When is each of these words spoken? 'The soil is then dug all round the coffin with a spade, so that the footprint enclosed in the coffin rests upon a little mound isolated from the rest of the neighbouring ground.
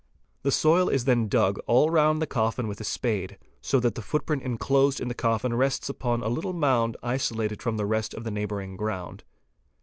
'The 0.41 0.51
soil 0.51 0.89
is 0.89 1.05
then 1.05 1.27
dug 1.27 1.59
all 1.67 1.91
round 1.91 2.19
the 2.19 2.25
coffin 2.25 2.67
with 2.67 2.81
a 2.81 2.83
spade, 2.83 3.37
so 3.61 3.79
that 3.79 3.93
the 3.93 4.01
footprint 4.01 4.41
enclosed 4.41 4.99
in 4.99 5.09
the 5.09 5.13
coffin 5.13 5.53
rests 5.53 5.89
upon 5.89 6.23
a 6.23 6.27
little 6.27 6.53
mound 6.53 6.97
isolated 7.03 7.61
from 7.61 7.77
the 7.77 7.85
rest 7.85 8.15
of 8.15 8.23
the 8.23 8.31
neighbouring 8.31 8.75
ground. 8.75 9.23